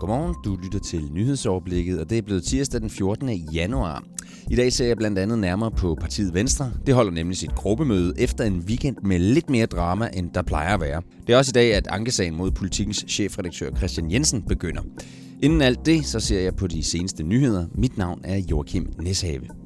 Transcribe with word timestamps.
Godmorgen, 0.00 0.34
du 0.44 0.56
lytter 0.62 0.78
til 0.78 1.12
nyhedsoverblikket, 1.12 2.00
og 2.00 2.10
det 2.10 2.18
er 2.18 2.22
blevet 2.22 2.42
tirsdag 2.42 2.80
den 2.80 2.90
14. 2.90 3.30
januar. 3.30 4.04
I 4.50 4.56
dag 4.56 4.72
ser 4.72 4.86
jeg 4.86 4.96
blandt 4.96 5.18
andet 5.18 5.38
nærmere 5.38 5.70
på 5.70 5.96
partiet 6.00 6.34
Venstre. 6.34 6.72
Det 6.86 6.94
holder 6.94 7.12
nemlig 7.12 7.36
sit 7.36 7.54
gruppemøde 7.54 8.14
efter 8.18 8.44
en 8.44 8.58
weekend 8.58 8.96
med 9.02 9.18
lidt 9.18 9.50
mere 9.50 9.66
drama, 9.66 10.08
end 10.12 10.30
der 10.34 10.42
plejer 10.42 10.74
at 10.74 10.80
være. 10.80 11.02
Det 11.26 11.32
er 11.32 11.38
også 11.38 11.50
i 11.50 11.58
dag, 11.58 11.74
at 11.74 11.86
ankesagen 11.86 12.36
mod 12.36 12.50
politikens 12.50 13.04
chefredaktør 13.08 13.70
Christian 13.76 14.10
Jensen 14.10 14.42
begynder. 14.42 14.82
Inden 15.42 15.62
alt 15.62 15.86
det, 15.86 16.06
så 16.06 16.20
ser 16.20 16.40
jeg 16.40 16.56
på 16.56 16.66
de 16.66 16.82
seneste 16.82 17.22
nyheder. 17.22 17.66
Mit 17.74 17.98
navn 17.98 18.20
er 18.24 18.36
Joachim 18.36 18.92
Neshave. 19.02 19.59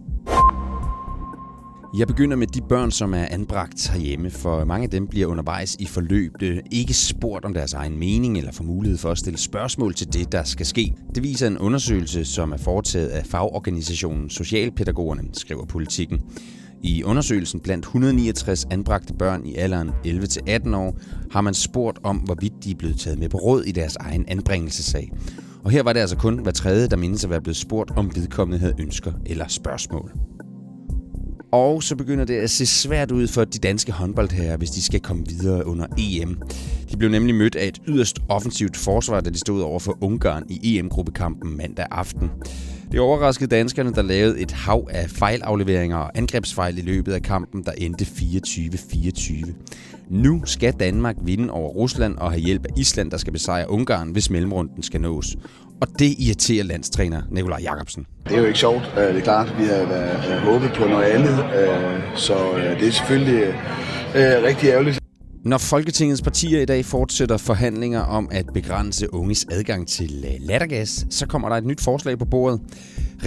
Jeg 1.98 2.06
begynder 2.06 2.36
med 2.36 2.46
de 2.46 2.61
børn, 2.68 2.90
som 2.90 3.14
er 3.14 3.27
anbragt 3.30 3.88
herhjemme, 3.88 4.30
for 4.30 4.64
mange 4.64 4.84
af 4.84 4.90
dem 4.90 5.06
bliver 5.06 5.27
undervejs 5.27 5.77
i 5.79 5.86
forløbet 5.86 6.62
ikke 6.70 6.95
spurgt 6.95 7.45
om 7.45 7.54
deres 7.54 7.72
egen 7.72 7.98
mening 7.98 8.38
eller 8.38 8.52
får 8.52 8.64
mulighed 8.64 8.98
for 8.98 9.10
at 9.10 9.18
stille 9.18 9.38
spørgsmål 9.38 9.95
til 9.95 10.12
det, 10.12 10.33
der 10.33 10.45
skal 10.45 10.66
ske. 10.66 10.95
Det 11.14 11.22
viser 11.22 11.46
en 11.46 11.59
undersøgelse, 11.59 12.24
som 12.24 12.52
er 12.52 12.56
foretaget 12.56 13.09
af 13.09 13.27
fagorganisationen 13.27 14.30
Socialpædagogerne, 14.30 15.22
skriver 15.33 15.64
politikken. 15.64 16.20
I 16.83 17.02
undersøgelsen 17.02 17.60
blandt 17.60 17.84
169 17.84 18.66
anbragte 18.70 19.14
børn 19.14 19.47
i 19.47 19.55
alderen 19.55 19.91
11-18 20.06 20.77
år 20.77 20.98
har 21.30 21.41
man 21.41 21.55
spurgt 21.55 21.98
om, 22.02 22.16
hvorvidt 22.16 22.64
de 22.64 22.70
er 22.70 22.77
blevet 22.78 22.98
taget 22.98 23.19
med 23.19 23.28
på 23.28 23.38
råd 23.38 23.62
i 23.64 23.72
deres 23.72 23.97
egen 23.97 24.24
anbringelsessag. 24.28 25.12
Og 25.64 25.70
her 25.70 25.83
var 25.83 25.92
det 25.92 26.00
altså 26.00 26.16
kun 26.16 26.38
hver 26.38 26.52
tredje, 26.52 26.88
der 26.88 26.97
mindes 26.97 27.24
at 27.24 27.30
være 27.30 27.42
blevet 27.42 27.56
spurgt, 27.56 27.91
om 27.91 28.11
vedkommende 28.14 28.58
havde 28.58 28.74
ønsker 28.78 29.12
eller 29.27 29.48
spørgsmål. 29.48 30.12
Og 31.54 31.82
så 31.82 31.96
begynder 31.96 32.24
det 32.24 32.34
at 32.34 32.50
se 32.50 32.66
svært 32.66 33.10
ud 33.10 33.26
for 33.26 33.44
de 33.44 33.58
danske 33.58 33.92
håndboldherrer, 33.92 34.56
hvis 34.56 34.70
de 34.70 34.82
skal 34.82 35.00
komme 35.00 35.24
videre 35.26 35.66
under 35.66 35.86
EM. 35.98 36.42
De 36.90 36.96
blev 36.96 37.10
nemlig 37.10 37.34
mødt 37.34 37.56
af 37.56 37.68
et 37.68 37.82
yderst 37.88 38.18
offensivt 38.28 38.77
forsvar, 38.77 39.20
da 39.20 39.30
de 39.30 39.38
stod 39.38 39.62
over 39.62 39.78
for 39.78 39.98
Ungarn 40.00 40.44
i 40.50 40.78
EM-gruppekampen 40.78 41.56
mandag 41.56 41.86
aften. 41.90 42.30
Det 42.95 43.03
overraskede 43.03 43.56
danskerne, 43.56 43.92
der 43.92 44.03
lavede 44.03 44.41
et 44.41 44.53
hav 44.53 44.89
af 44.91 45.11
fejlafleveringer 45.11 45.97
og 45.97 46.11
angrebsfejl 46.14 46.78
i 46.78 46.81
løbet 46.81 47.12
af 47.12 47.23
kampen, 47.23 47.64
der 47.64 47.73
endte 47.73 48.05
24-24. 48.05 49.53
Nu 50.09 50.42
skal 50.45 50.73
Danmark 50.73 51.17
vinde 51.23 51.53
over 51.53 51.69
Rusland 51.69 52.17
og 52.19 52.31
have 52.31 52.41
hjælp 52.41 52.67
af 52.67 52.70
Island, 52.77 53.11
der 53.11 53.17
skal 53.17 53.33
besejre 53.33 53.70
Ungarn, 53.70 54.11
hvis 54.11 54.31
mellemrunden 54.31 54.83
skal 54.83 55.01
nås. 55.01 55.36
Og 55.81 55.89
det 55.98 56.14
irriterer 56.19 56.64
landstræner 56.64 57.23
Nikolaj 57.31 57.61
Jakobsen. 57.62 58.06
Det 58.25 58.33
er 58.33 58.39
jo 58.39 58.47
ikke 58.47 58.59
sjovt. 58.59 58.92
Øh, 58.97 59.03
det 59.03 59.17
er 59.17 59.20
klart, 59.20 59.55
vi 59.58 59.64
har 59.64 59.83
øh, 59.83 60.39
håbet 60.39 60.73
på 60.77 60.84
noget 60.84 61.05
andet, 61.05 61.39
øh, 61.39 62.01
så 62.17 62.34
det 62.81 62.89
er 62.89 62.92
selvfølgelig 62.92 63.55
rigtig 64.14 64.69
ærgerligt. 64.69 65.03
Når 65.53 65.59
Folketingets 65.73 66.23
partier 66.23 66.61
i 66.62 66.64
dag 66.64 66.83
fortsætter 66.95 67.39
forhandlinger 67.48 68.03
om 68.19 68.28
at 68.39 68.47
begrænse 68.55 69.05
unges 69.20 69.42
adgang 69.56 69.89
til 69.89 70.11
lattergas, 70.48 71.06
så 71.19 71.25
kommer 71.28 71.48
der 71.48 71.56
et 71.56 71.67
nyt 71.70 71.83
forslag 71.84 72.19
på 72.19 72.25
bordet. 72.34 72.59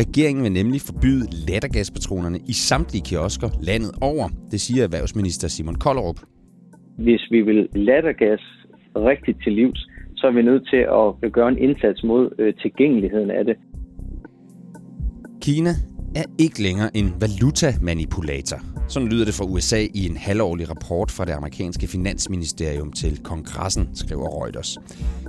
Regeringen 0.02 0.44
vil 0.44 0.52
nemlig 0.52 0.82
forbyde 0.82 1.26
lattergaspatronerne 1.50 2.40
i 2.54 2.54
samtlige 2.54 3.04
kiosker 3.10 3.50
landet 3.70 3.92
over, 4.02 4.26
det 4.52 4.60
siger 4.62 4.84
erhvervsminister 4.84 5.48
Simon 5.48 5.76
Kollerup. 5.76 6.20
Hvis 6.98 7.24
vi 7.32 7.42
vil 7.42 7.60
lattergas 7.74 8.44
rigtigt 8.96 9.38
til 9.44 9.54
livs, 9.54 9.88
så 10.16 10.28
er 10.28 10.32
vi 10.32 10.42
nødt 10.42 10.70
til 10.70 10.82
at 11.24 11.34
gøre 11.34 11.50
en 11.50 11.58
indsats 11.58 12.04
mod 12.04 12.24
øh, 12.40 12.54
tilgængeligheden 12.62 13.32
af 13.32 13.46
det. 13.46 13.56
Kina 15.42 15.74
er 16.18 16.24
ikke 16.38 16.62
længere 16.62 16.98
en 16.98 17.14
valutamanipulator. 17.20 18.62
Sådan 18.88 19.10
lyder 19.10 19.26
det 19.26 19.34
fra 19.34 19.46
USA 19.46 19.88
i 19.94 20.06
en 20.06 20.18
halvårlig 20.18 20.70
rapport 20.70 21.12
fra 21.12 21.26
det 21.26 21.32
amerikanske 21.32 21.88
finansministerium 21.88 22.92
til 22.92 23.20
kongressen, 23.24 23.90
skriver 23.94 24.44
Reuters. 24.44 24.78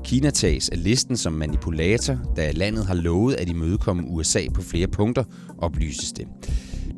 Kina 0.05 0.30
tages 0.30 0.69
af 0.69 0.84
listen 0.84 1.17
som 1.17 1.33
manipulator, 1.33 2.17
da 2.36 2.50
landet 2.50 2.86
har 2.86 2.95
lovet 2.95 3.34
at 3.34 3.48
imødekomme 3.48 4.03
USA 4.08 4.41
på 4.55 4.62
flere 4.62 4.86
punkter, 4.86 5.25
oplyses 5.58 6.12
det. 6.12 6.27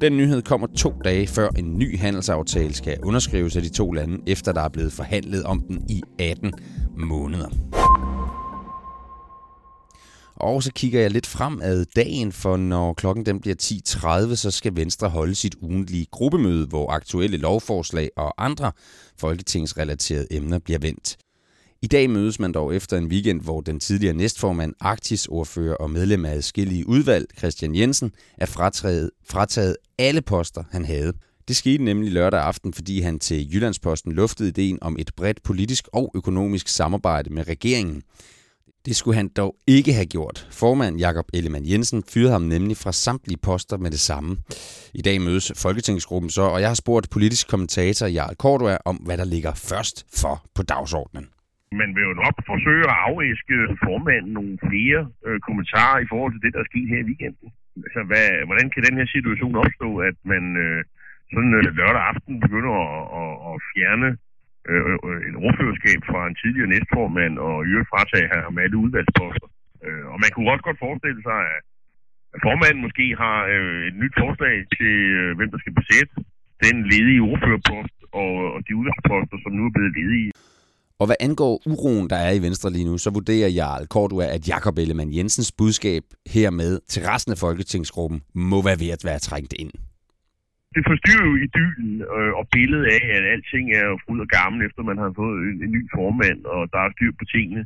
Den 0.01 0.17
nyhed 0.17 0.43
kommer 0.43 0.67
to 0.67 0.93
dage 1.05 1.27
før 1.27 1.49
en 1.49 1.79
ny 1.79 1.99
handelsaftale 1.99 2.75
skal 2.75 2.99
underskrives 3.03 3.57
af 3.57 3.63
de 3.63 3.69
to 3.69 3.93
lande, 3.93 4.19
efter 4.27 4.53
der 4.53 4.61
er 4.61 4.69
blevet 4.69 4.93
forhandlet 4.93 5.43
om 5.43 5.61
den 5.61 5.83
i 5.89 6.03
18 6.19 6.53
måneder. 6.97 7.49
Og 10.41 10.63
så 10.63 10.73
kigger 10.73 11.01
jeg 11.01 11.11
lidt 11.11 11.27
fremad 11.27 11.87
dagen, 11.97 12.33
for 12.33 12.57
når 12.57 12.95
klokken 12.95 13.27
den 13.27 13.41
bliver 13.41 13.57
10.30, 14.31 14.35
så 14.35 14.51
skal 14.51 14.77
Venstre 14.77 15.09
holde 15.09 15.35
sit 15.35 15.55
ugentlige 15.61 16.07
gruppemøde, 16.11 16.67
hvor 16.67 16.91
aktuelle 16.91 17.37
lovforslag 17.37 18.11
og 18.17 18.45
andre 18.45 18.73
folketingsrelaterede 19.19 20.27
emner 20.31 20.59
bliver 20.59 20.79
vendt. 20.79 21.17
I 21.83 21.87
dag 21.87 22.11
mødes 22.11 22.41
man 22.41 22.53
dog 22.53 22.75
efter 22.75 22.99
en 22.99 23.07
weekend, 23.07 23.41
hvor 23.41 23.61
den 23.61 23.81
tidligere 23.81 24.15
næstformand, 24.15 24.75
Arktis-ordfører 24.81 25.75
og 25.75 25.91
medlem 25.91 26.25
af 26.25 26.35
adskillige 26.35 26.89
udvalg, 26.89 27.27
Christian 27.39 27.75
Jensen, 27.75 28.13
er 28.39 28.47
frataget, 28.47 29.11
frataget 29.31 29.77
alle 29.99 30.23
poster, 30.23 30.65
han 30.71 30.85
havde. 30.85 31.13
Det 31.49 31.57
skete 31.57 31.85
nemlig 31.85 32.13
lørdag 32.13 32.41
aften, 32.41 32.73
fordi 32.73 33.01
han 33.01 33.19
til 33.19 33.55
Jyllandsposten 33.55 34.13
luftede 34.13 34.49
ideen 34.49 34.79
om 34.81 34.97
et 34.99 35.11
bredt 35.17 35.43
politisk 35.43 35.89
og 35.93 36.13
økonomisk 36.15 36.69
samarbejde 36.69 37.31
med 37.31 37.49
regeringen. 37.49 38.03
Det 38.87 38.95
skulle 38.97 39.17
han 39.21 39.29
dog 39.41 39.53
ikke 39.77 39.93
have 39.99 40.11
gjort. 40.17 40.39
Formand 40.61 40.95
Jakob 41.07 41.27
Ellemann 41.37 41.71
Jensen 41.71 42.01
fyrede 42.13 42.33
ham 42.37 42.45
nemlig 42.55 42.77
fra 42.83 42.93
samtlige 43.07 43.45
poster 43.49 43.77
med 43.85 43.91
det 43.97 44.03
samme. 44.11 44.31
I 45.01 45.03
dag 45.09 45.17
mødes 45.27 45.47
Folketingsgruppen 45.65 46.31
så, 46.39 46.45
og 46.55 46.59
jeg 46.63 46.69
har 46.73 46.79
spurgt 46.85 47.13
politisk 47.17 47.45
kommentator 47.53 48.07
Jarl 48.17 48.35
Cordua 48.43 48.77
om, 48.91 48.97
hvad 49.07 49.17
der 49.21 49.29
ligger 49.35 49.53
først 49.71 49.97
for 50.21 50.35
på 50.57 50.63
dagsordenen. 50.73 51.27
Man 51.81 51.91
vil 51.95 52.05
jo 52.11 52.15
nok 52.25 52.37
forsøge 52.53 52.85
at 52.93 52.97
afæske 53.09 53.57
formanden 53.87 54.33
nogle 54.39 54.55
flere 54.69 55.01
øh, 55.27 55.39
kommentarer 55.47 55.99
i 56.05 56.09
forhold 56.13 56.33
til 56.33 56.43
det, 56.45 56.51
der 56.55 56.61
er 56.63 56.71
sket 56.73 56.89
her 56.93 57.01
i 57.03 57.09
weekenden. 57.11 57.49
Altså, 57.87 58.01
hvad, 58.11 58.27
hvordan 58.49 58.69
kan 58.71 58.83
den 58.89 58.99
her 59.01 59.09
situation 59.17 59.55
opstå, 59.65 59.89
at 60.09 60.17
man 60.33 60.45
øh, 60.65 60.81
sådan 61.33 61.53
øh, 61.59 61.63
lørdag 61.79 62.03
aften 62.13 62.35
begynder 62.45 62.75
at, 62.87 63.03
at, 63.21 63.33
at 63.49 63.57
fjerne 63.71 64.09
øh, 64.69 64.83
øh, 64.91 64.99
øh 65.09 65.19
et 65.29 65.37
ordførerskab 65.47 66.01
fra 66.11 66.21
en 66.31 66.37
tidligere 66.43 66.73
næstformand 66.75 67.35
og 67.47 67.55
i 67.67 67.71
øvrigt 67.73 67.93
fratage 67.93 68.27
med 68.55 68.63
alle 68.65 68.79
udvalgsposter. 68.85 69.49
Øh, 69.85 70.05
og 70.13 70.17
man 70.23 70.31
kunne 70.33 70.51
også 70.53 70.65
godt 70.69 70.83
forestille 70.87 71.21
sig, 71.29 71.41
at 72.35 72.41
formanden 72.47 72.85
måske 72.87 73.07
har 73.23 73.39
øh, 73.55 73.81
et 73.91 73.97
nyt 74.03 74.15
forslag 74.23 74.57
til, 74.77 74.95
øh, 75.21 75.31
hvem 75.39 75.51
der 75.53 75.61
skal 75.63 75.75
besætte 75.81 76.13
den 76.65 76.77
ledige 76.93 77.23
ordførerpost 77.31 77.97
og, 78.23 78.33
og 78.55 78.61
de 78.67 78.73
udvalgsposter, 78.81 79.37
som 79.43 79.53
nu 79.59 79.63
er 79.69 79.75
blevet 79.77 79.95
ledige. 79.99 80.31
Og 81.01 81.07
hvad 81.07 81.17
angår 81.21 81.63
uroen, 81.67 82.11
der 82.11 82.17
er 82.17 82.33
i 82.33 82.43
Venstre 82.47 82.71
lige 82.71 82.85
nu, 82.85 82.99
så 82.99 83.11
vurderer 83.11 83.49
Jarl 83.49 83.87
Kortua, 83.87 84.27
at 84.37 84.49
Jakob 84.49 84.79
Ellemann 84.79 85.17
Jensens 85.17 85.53
budskab 85.53 86.03
hermed 86.35 86.81
til 86.89 87.03
resten 87.03 87.33
af 87.33 87.39
Folketingsgruppen 87.39 88.21
må 88.35 88.63
være 88.63 88.81
ved 88.81 88.91
at 88.97 89.03
være 89.05 89.19
trængt 89.19 89.55
ind. 89.59 89.71
Det 90.75 90.83
forstyrrer 90.91 91.27
jo 91.31 91.35
idyllen 91.47 91.95
øh, 92.17 92.33
og 92.41 92.45
billedet 92.55 92.87
af, 92.97 93.03
at 93.17 93.25
alting 93.35 93.67
er 93.81 94.01
fryd 94.05 94.21
og 94.27 94.31
gammel, 94.39 94.59
efter 94.67 94.83
man 94.83 94.99
har 95.05 95.13
fået 95.21 95.39
en, 95.49 95.57
en 95.65 95.71
ny 95.77 95.83
formand, 95.95 96.41
og 96.55 96.63
der 96.73 96.81
er 96.83 96.91
styr 96.97 97.13
på 97.19 97.25
tingene, 97.35 97.63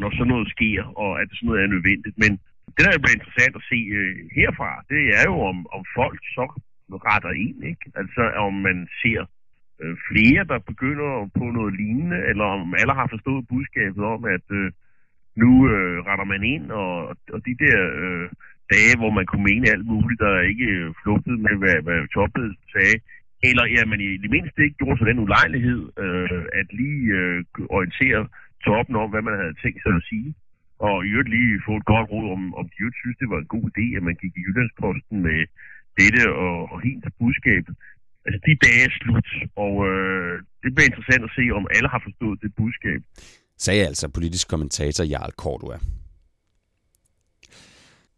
når 0.00 0.10
sådan 0.10 0.32
noget 0.34 0.48
sker, 0.54 0.82
og 1.02 1.10
at 1.20 1.28
sådan 1.32 1.46
noget 1.46 1.62
er 1.62 1.74
nødvendigt. 1.74 2.16
Men 2.22 2.32
det, 2.74 2.82
der 2.84 3.02
bliver 3.02 3.18
interessant 3.18 3.54
at 3.60 3.68
se 3.70 3.78
øh, 3.98 4.16
herfra, 4.36 4.70
det 4.92 5.02
er 5.18 5.24
jo, 5.30 5.36
om, 5.50 5.58
om 5.76 5.82
folk 5.98 6.20
så 6.36 6.46
retter 7.08 7.32
ind, 7.46 7.58
ikke? 7.72 7.84
Altså, 8.00 8.22
om 8.46 8.54
man 8.68 8.78
ser 9.02 9.20
øh, 9.82 9.96
flere, 10.08 10.42
der 10.52 10.68
begynder 10.70 11.10
på 11.38 11.44
noget 11.58 11.72
lignende, 11.80 12.18
eller 12.30 12.44
om 12.44 12.74
alle 12.80 12.94
har 13.00 13.08
forstået 13.14 13.48
budskabet 13.52 14.02
om, 14.14 14.24
at 14.36 14.46
øh, 14.60 14.72
nu 15.42 15.50
øh, 15.72 15.96
retter 16.08 16.24
man 16.24 16.42
ind, 16.54 16.66
og, 16.70 16.92
og 17.34 17.38
de 17.46 17.54
der 17.64 17.78
øh, 18.02 18.28
dage, 18.74 18.94
hvor 19.00 19.12
man 19.18 19.26
kunne 19.26 19.46
mene 19.50 19.66
alt 19.74 19.86
muligt, 19.92 20.20
der 20.24 20.48
ikke 20.50 20.68
øh, 20.78 20.88
flugtede 21.00 21.38
med, 21.46 21.54
hvad, 21.62 21.76
hvad 21.86 22.00
toppet 22.16 22.46
sagde, 22.74 22.96
eller 23.48 23.64
ja, 23.74 23.80
man 23.92 24.00
i 24.08 24.10
det 24.24 24.30
mindste 24.36 24.64
ikke 24.64 24.80
gjorde 24.80 24.98
sig 24.98 25.06
den 25.10 25.22
ulejlighed, 25.26 25.82
øh, 26.04 26.42
at 26.60 26.66
lige 26.80 27.02
øh, 27.20 27.38
orientere 27.76 28.22
toppen 28.66 28.94
om, 29.02 29.08
hvad 29.10 29.22
man 29.28 29.36
havde 29.40 29.60
tænkt 29.62 29.80
sig 29.82 29.94
at 30.00 30.06
sige. 30.10 30.30
Og 30.86 30.96
i 31.06 31.08
øvrigt 31.14 31.34
lige 31.36 31.64
få 31.66 31.72
et 31.80 31.90
godt 31.92 32.06
råd 32.12 32.26
om, 32.36 32.42
om 32.60 32.64
de 32.70 32.80
øvrigt 32.82 33.00
synes, 33.02 33.16
det 33.22 33.28
var 33.32 33.38
en 33.40 33.52
god 33.56 33.64
idé, 33.72 33.84
at 33.96 34.02
man 34.08 34.16
gik 34.22 34.34
i 34.36 34.44
Jyllandsposten 34.46 35.16
med 35.26 35.40
dette 36.00 36.22
og, 36.44 36.56
og 36.72 36.78
helt 36.86 37.04
budskab 37.20 37.64
altså 38.26 38.40
de 38.48 38.52
dage 38.66 38.82
er 38.88 38.92
slut, 39.00 39.28
og 39.64 39.74
øh, 39.90 40.32
det 40.62 40.70
bliver 40.74 40.88
interessant 40.90 41.22
at 41.28 41.32
se, 41.38 41.44
om 41.58 41.64
alle 41.76 41.88
har 41.94 42.00
forstået 42.06 42.36
det 42.44 42.50
budskab. 42.60 43.00
Sagde 43.64 43.82
altså 43.90 44.06
politisk 44.18 44.46
kommentator 44.52 45.04
Jarl 45.12 45.32
Cordua. 45.42 45.78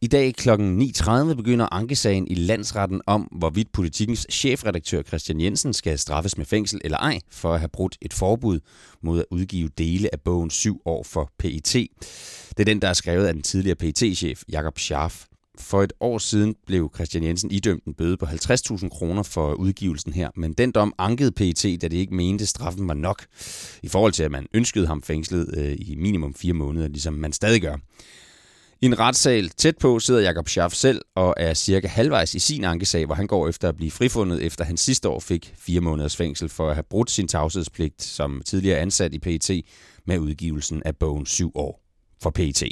I 0.00 0.06
dag 0.06 0.34
kl. 0.34 0.50
9.30 0.50 1.34
begynder 1.34 1.68
ankesagen 1.72 2.28
i 2.28 2.34
landsretten 2.34 3.00
om, 3.06 3.22
hvorvidt 3.22 3.72
politikens 3.72 4.26
chefredaktør 4.30 5.02
Christian 5.02 5.40
Jensen 5.40 5.72
skal 5.72 5.98
straffes 5.98 6.36
med 6.36 6.46
fængsel 6.46 6.80
eller 6.84 6.98
ej, 6.98 7.20
for 7.30 7.54
at 7.54 7.60
have 7.60 7.68
brudt 7.68 7.98
et 8.02 8.14
forbud 8.14 8.60
mod 9.02 9.18
at 9.18 9.24
udgive 9.30 9.68
dele 9.78 10.08
af 10.12 10.20
bogen 10.20 10.50
7 10.50 10.82
år 10.84 11.02
for 11.02 11.30
PET. 11.38 11.72
Det 11.72 12.60
er 12.60 12.64
den, 12.64 12.82
der 12.82 12.88
er 12.88 12.92
skrevet 12.92 13.26
af 13.26 13.34
den 13.34 13.42
tidligere 13.42 13.76
PET-chef 13.76 14.42
Jakob 14.48 14.78
Scharf. 14.78 15.24
For 15.58 15.82
et 15.82 15.92
år 16.00 16.18
siden 16.18 16.54
blev 16.66 16.90
Christian 16.94 17.24
Jensen 17.24 17.50
idømt 17.50 17.84
en 17.84 17.94
bøde 17.94 18.16
på 18.16 18.26
50.000 18.26 18.88
kroner 18.88 19.22
for 19.22 19.54
udgivelsen 19.54 20.12
her, 20.12 20.30
men 20.36 20.52
den 20.52 20.72
dom 20.72 20.94
ankede 20.98 21.32
PET, 21.32 21.62
da 21.62 21.88
det 21.88 21.96
ikke 21.96 22.14
mente, 22.14 22.42
at 22.42 22.48
straffen 22.48 22.88
var 22.88 22.94
nok, 22.94 23.24
i 23.82 23.88
forhold 23.88 24.12
til 24.12 24.22
at 24.22 24.30
man 24.30 24.46
ønskede 24.54 24.86
ham 24.86 25.02
fængslet 25.02 25.54
øh, 25.56 25.76
i 25.78 25.96
minimum 25.96 26.34
fire 26.34 26.52
måneder, 26.52 26.88
ligesom 26.88 27.14
man 27.14 27.32
stadig 27.32 27.62
gør. 27.62 27.76
I 28.80 28.86
en 28.86 28.98
retssal 28.98 29.48
tæt 29.48 29.78
på 29.78 29.98
sidder 29.98 30.20
Jakob 30.20 30.48
Schaff 30.48 30.74
selv 30.74 31.02
og 31.14 31.34
er 31.36 31.54
cirka 31.54 31.88
halvvejs 31.88 32.34
i 32.34 32.38
sin 32.38 32.64
ankesag, 32.64 33.06
hvor 33.06 33.14
han 33.14 33.26
går 33.26 33.48
efter 33.48 33.68
at 33.68 33.76
blive 33.76 33.90
frifundet, 33.90 34.42
efter 34.42 34.64
han 34.64 34.76
sidste 34.76 35.08
år 35.08 35.20
fik 35.20 35.54
fire 35.56 35.80
måneders 35.80 36.16
fængsel 36.16 36.48
for 36.48 36.68
at 36.68 36.74
have 36.74 36.84
brudt 36.90 37.10
sin 37.10 37.28
tavshedspligt 37.28 38.02
som 38.02 38.42
tidligere 38.46 38.78
ansat 38.78 39.14
i 39.14 39.18
PET 39.18 39.50
med 40.06 40.18
udgivelsen 40.18 40.82
af 40.84 40.96
bogen 40.96 41.26
7 41.26 41.52
år 41.54 41.80
for 42.22 42.30
PET. 42.30 42.62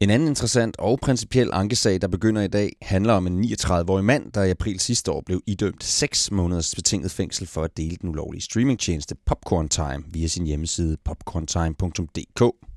En 0.00 0.10
anden 0.10 0.28
interessant 0.28 0.76
og 0.78 0.98
principiel 1.02 1.50
ankesag, 1.52 2.00
der 2.00 2.08
begynder 2.08 2.42
i 2.42 2.48
dag, 2.48 2.76
handler 2.82 3.12
om 3.12 3.26
en 3.26 3.44
39-årig 3.44 4.04
mand, 4.04 4.32
der 4.32 4.42
i 4.42 4.50
april 4.50 4.80
sidste 4.80 5.12
år 5.12 5.22
blev 5.26 5.42
idømt 5.46 5.84
6 5.84 6.30
måneders 6.30 6.74
betinget 6.74 7.10
fængsel 7.10 7.46
for 7.46 7.62
at 7.62 7.76
dele 7.76 7.96
den 8.00 8.08
ulovlige 8.08 8.42
streamingtjeneste 8.42 9.14
Popcorn 9.26 9.68
Time 9.68 10.04
via 10.12 10.26
sin 10.26 10.46
hjemmeside 10.46 10.96
popcorntime.dk. 11.04 12.67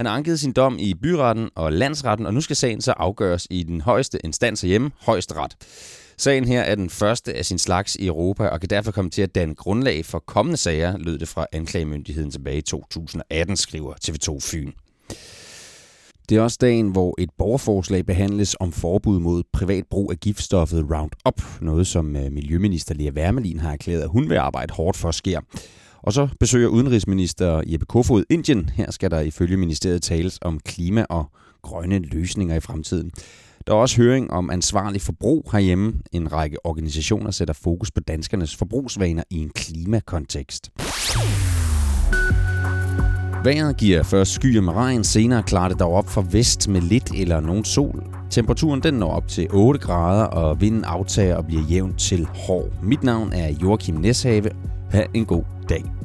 Han 0.00 0.06
har 0.06 0.16
anket 0.16 0.40
sin 0.40 0.52
dom 0.52 0.76
i 0.78 0.94
byretten 0.94 1.50
og 1.54 1.72
landsretten, 1.72 2.26
og 2.26 2.34
nu 2.34 2.40
skal 2.40 2.56
sagen 2.56 2.80
så 2.80 2.92
afgøres 2.92 3.46
i 3.50 3.62
den 3.62 3.80
højeste 3.80 4.18
instans 4.24 4.60
hjemme, 4.60 4.90
højesteret. 5.00 5.56
Sagen 6.16 6.44
her 6.44 6.60
er 6.62 6.74
den 6.74 6.90
første 6.90 7.34
af 7.34 7.44
sin 7.44 7.58
slags 7.58 7.96
i 7.96 8.06
Europa, 8.06 8.46
og 8.46 8.60
kan 8.60 8.70
derfor 8.70 8.92
komme 8.92 9.10
til 9.10 9.22
at 9.22 9.34
danne 9.34 9.54
grundlag 9.54 10.04
for 10.04 10.18
kommende 10.18 10.56
sager, 10.56 10.98
lød 10.98 11.18
det 11.18 11.28
fra 11.28 11.46
anklagemyndigheden 11.52 12.30
tilbage 12.30 12.58
i 12.58 12.62
2018, 12.62 13.56
skriver 13.56 13.94
TV2 14.04 14.38
Fyn. 14.40 14.72
Det 16.28 16.36
er 16.36 16.42
også 16.42 16.58
dagen, 16.60 16.88
hvor 16.88 17.14
et 17.18 17.30
borgerforslag 17.38 18.06
behandles 18.06 18.56
om 18.60 18.72
forbud 18.72 19.20
mod 19.20 19.42
privat 19.52 19.84
brug 19.90 20.12
af 20.12 20.20
giftstoffet 20.20 20.86
Roundup, 20.90 21.42
noget 21.60 21.86
som 21.86 22.16
øh, 22.16 22.32
Miljøminister 22.32 22.94
Lea 22.94 23.10
Wermelin 23.10 23.60
har 23.60 23.72
erklæret, 23.72 24.02
at 24.02 24.08
hun 24.08 24.28
vil 24.28 24.36
arbejde 24.36 24.74
hårdt 24.74 24.96
for 24.96 25.10
sker. 25.10 25.40
Og 26.02 26.12
så 26.12 26.28
besøger 26.40 26.68
udenrigsminister 26.68 27.62
Jeppe 27.66 27.86
Kofod 27.86 28.24
Indien. 28.30 28.70
Her 28.74 28.90
skal 28.90 29.10
der 29.10 29.20
ifølge 29.20 29.56
ministeriet 29.56 30.02
tales 30.02 30.38
om 30.42 30.60
klima 30.64 31.04
og 31.10 31.30
grønne 31.62 31.98
løsninger 31.98 32.56
i 32.56 32.60
fremtiden. 32.60 33.10
Der 33.66 33.72
er 33.72 33.76
også 33.76 33.96
høring 33.96 34.30
om 34.30 34.50
ansvarlig 34.50 35.02
forbrug 35.02 35.50
herhjemme. 35.52 35.92
En 36.12 36.32
række 36.32 36.66
organisationer 36.66 37.30
sætter 37.30 37.54
fokus 37.54 37.90
på 37.90 38.00
danskernes 38.00 38.56
forbrugsvaner 38.56 39.22
i 39.30 39.38
en 39.38 39.50
klimakontekst. 39.50 40.70
Vejret 43.44 43.76
giver 43.76 44.02
først 44.02 44.32
skyer 44.32 44.60
med 44.60 44.72
regn, 44.72 45.04
senere 45.04 45.42
klarer 45.42 45.68
det 45.68 45.80
dog 45.80 45.92
op 45.92 46.08
fra 46.08 46.24
vest 46.30 46.68
med 46.68 46.80
lidt 46.80 47.10
eller 47.14 47.40
nogen 47.40 47.64
sol. 47.64 48.04
Temperaturen 48.30 48.82
den 48.82 48.94
når 48.94 49.10
op 49.10 49.28
til 49.28 49.48
8 49.50 49.80
grader, 49.80 50.24
og 50.24 50.60
vinden 50.60 50.84
aftager 50.84 51.36
og 51.36 51.46
bliver 51.46 51.62
jævnt 51.62 51.98
til 51.98 52.28
hård. 52.34 52.68
Mit 52.82 53.02
navn 53.02 53.32
er 53.32 53.54
Joachim 53.62 53.94
Neshave. 53.94 54.50
Ha' 54.90 55.04
en 55.14 55.24
god 55.24 55.44
dag. 55.70 55.99